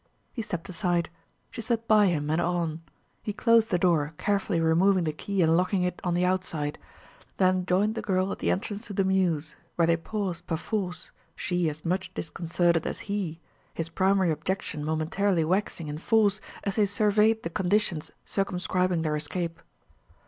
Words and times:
He 0.33 0.41
stepped 0.41 0.67
aside. 0.67 1.09
She 1.51 1.61
slipped 1.61 1.87
by 1.87 2.07
him 2.07 2.31
and 2.31 2.41
on. 2.41 2.81
He 3.21 3.33
closed 3.33 3.69
the 3.69 3.77
door, 3.77 4.15
carefully 4.17 4.59
removing 4.59 5.03
the 5.03 5.13
key 5.13 5.43
and 5.43 5.55
locking 5.55 5.83
it 5.83 6.01
on 6.03 6.15
the 6.15 6.25
outside; 6.25 6.79
then 7.37 7.67
joined 7.67 7.93
the 7.93 8.01
girl 8.01 8.31
at 8.31 8.39
the 8.39 8.49
entrance 8.49 8.87
to 8.87 8.93
the 8.93 9.03
mews, 9.03 9.57
where 9.75 9.85
they 9.85 9.95
paused 9.97 10.47
perforce, 10.47 11.11
she 11.35 11.69
as 11.69 11.85
much 11.85 12.11
disconcerted 12.15 12.87
as 12.87 13.01
he, 13.01 13.41
his 13.75 13.89
primary 13.89 14.31
objection 14.31 14.83
momentarily 14.83 15.45
waxing 15.45 15.87
in 15.87 15.99
force 15.99 16.41
as 16.63 16.77
they 16.77 16.87
surveyed 16.87 17.43
the 17.43 17.51
conditions 17.51 18.09
circumscribing 18.25 19.03
their 19.03 19.15
escape. 19.15 19.61